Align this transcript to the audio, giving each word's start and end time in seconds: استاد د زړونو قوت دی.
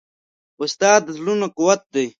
استاد 0.63 0.99
د 1.05 1.09
زړونو 1.17 1.47
قوت 1.57 1.81
دی. 1.93 2.05